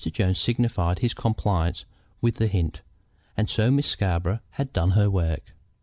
Jones 0.03 0.39
signified 0.39 0.97
his 0.97 1.13
compliance 1.13 1.85
with 2.21 2.37
the 2.37 2.47
hint, 2.47 2.81
and 3.37 3.47
so 3.47 3.69
Miss 3.69 3.85
Scarborough 3.85 4.39
had 4.53 4.73
done 4.73 4.93
her 4.97 5.11
work. 5.11 5.53